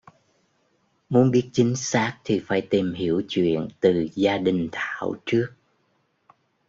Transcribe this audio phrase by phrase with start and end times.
[1.09, 5.47] Muốn biết chính xác thì phải tìm hiểu chuyện từ gia đình Thảo trước